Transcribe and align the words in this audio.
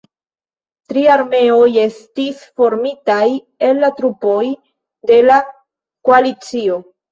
Tri 0.93 1.03
armeoj 1.15 1.67
estis 1.81 2.39
formitaj 2.63 3.27
el 3.69 3.83
la 3.85 3.93
trupoj 4.01 4.41
de 5.13 5.23
la 5.29 5.41
koalicio. 6.13 6.83